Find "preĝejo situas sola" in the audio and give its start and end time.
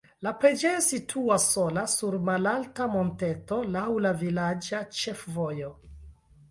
0.43-1.83